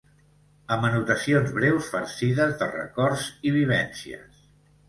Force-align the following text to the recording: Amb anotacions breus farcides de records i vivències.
Amb 0.75 0.85
anotacions 0.87 1.53
breus 1.59 1.89
farcides 1.97 2.57
de 2.63 2.71
records 2.73 3.29
i 3.51 3.55
vivències. 3.59 4.43